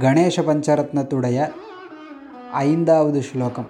[0.00, 1.52] கணேச பஞ்சரத்னத்துடைய
[2.62, 3.66] ஐந்தாவது ஸ்லோகம்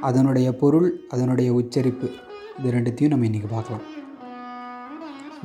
[0.00, 2.10] அதனுடைய பொருள் அதனுடைய உச்சரிப்பு
[2.58, 3.82] இது ரெண்டுத்தையும் நம்ம இன்றைக்கி பார்க்கலாம்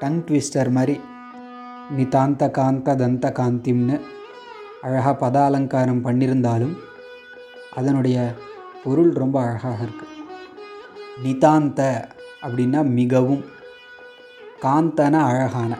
[0.01, 0.95] டங் ட்விஸ்டர் மாதிரி.
[1.97, 3.95] நிதாந்த காந்த தந்த காந்திம்னு
[4.81, 6.75] அழகாக பத அலங்காரம் பண்ணியிருந்தாலும்
[7.75, 8.17] அதனுடைய
[8.83, 10.17] பொருள் ரொம்ப அழகாக இருக்குது
[11.23, 11.81] நிதாந்த
[12.41, 13.43] அப்படின்னா மிகவும்
[14.61, 15.71] காந்தன அழகான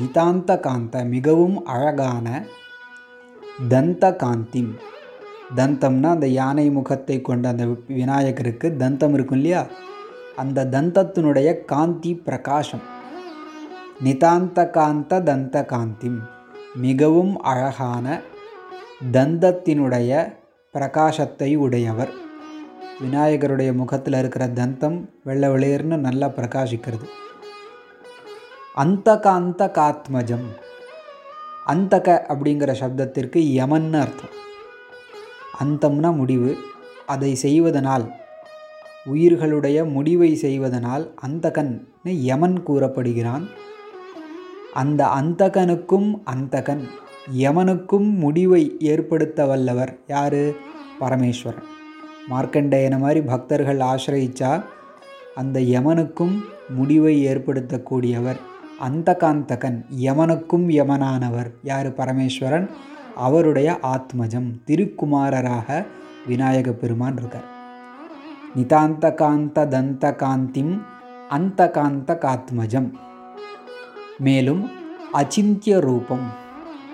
[0.00, 2.26] நிதாந்த காந்த மிகவும் அழகான
[3.68, 4.72] தந்த காந்திம்
[5.56, 9.66] தந்தம்னா அந்த யானை முகத்தை கொண்ட அந்த விநாயகருக்கு தந்தம் இருக்கும் இல்லையா?
[10.36, 12.84] அந்த தந்தத்தினுடைய காந்தி பிரகாசம்.
[14.04, 16.16] நிதாந்த காந்த தந்த காந்திம்
[16.84, 18.06] மிகவும் அழகான
[19.16, 20.10] தந்தத்தினுடைய
[20.74, 22.12] பிரகாசத்தை உடையவர்.
[23.02, 27.06] விநாயகருடைய முகத்தில் இருக்கிற தந்தம் வெள்ளை வெளியர்னு நல்லா பிரகாசிக்கிறது.
[28.76, 30.46] அந்தகாந்த காத்மஜம்
[31.72, 34.34] அந்தக அப்படிங்கிற சப்தத்திற்கு யமன்னு அர்த்தம்.
[35.62, 36.50] அந்தம்னா முடிவு
[37.06, 38.06] அதை செய்வதனால்
[39.12, 43.46] உயிர்களுடைய முடிவை செய்வதனால் அந்தகன்னு யமன் கூறப்படுகிறான்.
[44.74, 46.84] அந்த அந்தகனுக்கும் அந்தகன்
[47.38, 50.42] யமனுக்கும் முடிவை ஏற்படுத்த வல்லவர் யார்?
[51.00, 51.68] பரமேஸ்வரன்.
[52.30, 54.64] மார்க்கண்டேயனை மாதிரி பக்தர்கள் ஆசிரயிச்சா
[55.34, 56.34] அந்த யமனுக்கும்
[56.68, 58.40] முடிவை ஏற்படுத்தக்கூடியவர்
[58.78, 62.68] அந்த காந்தகன் யமனுக்கும் யமனானவர் யார் பரமேஸ்வரன்?
[63.16, 65.84] அவருடைய ஆத்மஜம் திருக்குமாரராக
[66.26, 67.48] விநாயக பெருமான் இருக்கார்.
[68.56, 70.74] நிதாந்த காந்த தந்த காந்திம்
[71.28, 72.88] அந்த காந்த காத்மஜம்
[74.18, 74.70] மேலும்
[75.12, 76.30] அச்சிந்திய ரூபம்.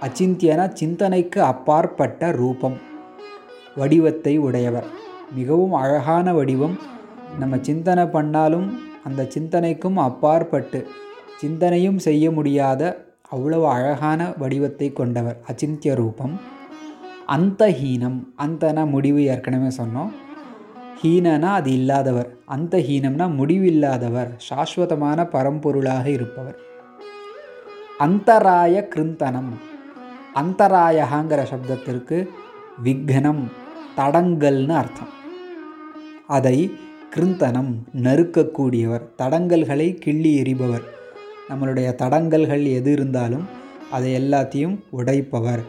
[0.01, 2.77] அச்சிந்தியன சிந்தனைக்கு அப்பாற்பட்ட ரூபம்.
[3.77, 4.85] வடிவத்தை உடையவர்.
[5.35, 6.79] மிகவும் அழகான வடிவம்.
[7.39, 10.87] நம்ம சிந்தனை பண்ணாலும் அந்த சிந்தனைக்கும் அப்பாற்பட்டு
[11.37, 16.41] சிந்தனையும் செய்ய முடியாத அவ்வளவு அழகான வடிவத்தை கொண்டவர் அச்சிந்திய ரூபம்.
[17.29, 20.11] அந்தஹீனம் அந்தனா முடிவு ஏற்கனவே சொன்னோம்.
[21.03, 22.37] ஹீனனா அது இல்லாதவர்.
[22.49, 26.69] அந்தஹீனம்னா முடிவில்லாதவர் சாஸ்வதமான பரம்பொருளாக இருப்பவர்.
[28.05, 29.51] அந்தராய கிருந்தனம்.
[30.35, 32.29] அந்தராயகாங்கிற சப்தத்திற்கு
[32.85, 33.43] விக்னம்
[33.97, 35.11] தடங்கல்னு அர்த்தம்.
[36.27, 36.57] அதை
[37.17, 37.73] கிருந்தனம்
[38.03, 40.87] நறுக்கக்கூடியவர் தடங்கல்களை கிள்ளி எறிபவர்.
[41.49, 43.47] நம்மளுடைய தடங்கல்கள் எது இருந்தாலும்
[43.91, 45.63] அதை எல்லாத்தையும் உடைப்பவர்.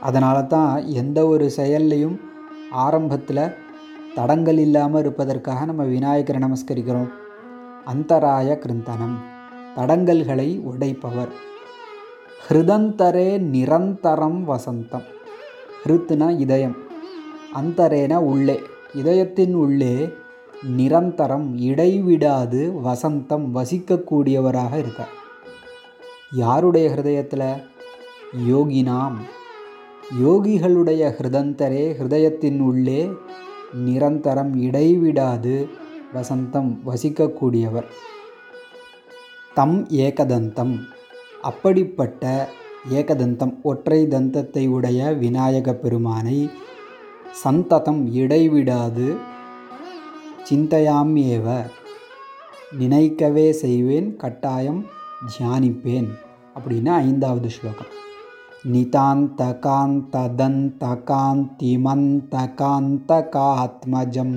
[0.00, 2.20] அதனால தான் எந்த ஒரு செயல்லையும்
[2.70, 3.54] ஆரம்பத்தில்
[4.14, 7.10] தடங்கள் இல்லாமல் இருப்பதற்காக நம்ம விநாயகரை நமஸ்கரிக்கிறோம்.
[7.86, 9.16] அந்தராய கிருந்தனம்.
[9.76, 11.28] தடங்கல்களை உடைப்பவர்.
[12.48, 15.04] ஹிருதந்தரே நிரந்தரம் வசந்தம்.
[15.84, 16.76] ஹிருத்துனா இதயம்.
[17.54, 18.60] அந்தரேன உள்ளே.
[18.94, 20.08] இதயத்தின் உள்ளே
[20.62, 25.14] நிரந்தரம் இடைவிடாது வசந்தம் வசிக்கக்கூடியவராக இருக்கார்.
[26.32, 27.62] யாருடைய ஹிருதயத்தில்?
[28.48, 29.16] யோகினாம்.
[30.22, 33.10] யோகிகளுடைய ஹிருதந்தரே ஹிருதயத்தின் உள்ளே
[33.74, 35.68] நிரந்தரம் இடைவிடாது
[36.14, 37.84] வசந்தம் வசிக்கக்கூடியவர்.
[39.58, 40.74] தம் ஏகதந்தம்.
[41.42, 42.22] அப்படிப்பட்ட
[42.98, 46.38] ஏகதந்தம் ஒற்றை தந்தத்தை உடைய விநாயக பெருமானை
[47.42, 49.06] சந்ததம் இடைவிடாது
[50.48, 51.46] சிந்தையாமியேவ
[52.78, 54.82] நினைக்கவே செய்வேன் கட்டாயம்
[55.28, 56.10] தியானிப்பேன்
[56.56, 57.92] அப்படின்னு ஐந்தாவது ஸ்லோகம்.
[58.72, 64.36] நிதாந்த காந்த தந்த காந்திமந்த காந்த காத்மஜம்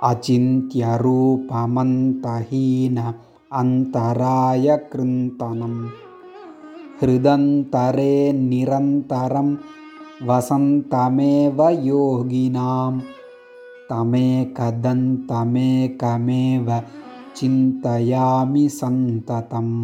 [0.00, 2.98] அச்சிந்திய ரூபமந்தஹீன
[3.60, 5.74] अन्तराय कृन्तनं
[7.00, 9.48] हृदन्तरे निरन्तरं
[10.28, 12.92] वसन्तमेव योगिनां
[13.90, 14.68] तमेकदन्तमेकमेव
[17.36, 19.74] चिन्तयामि सन्ततम्